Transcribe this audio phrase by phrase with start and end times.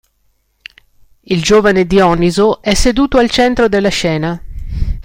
[1.25, 4.43] Il giovane Dioniso è seduto al centro della scena.